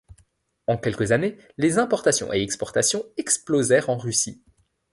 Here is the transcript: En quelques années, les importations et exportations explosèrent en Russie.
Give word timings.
En 0.65 0.77
quelques 0.77 1.11
années, 1.11 1.37
les 1.57 1.77
importations 1.77 2.33
et 2.33 2.41
exportations 2.41 3.05
explosèrent 3.17 3.91
en 3.91 3.97
Russie. 3.99 4.41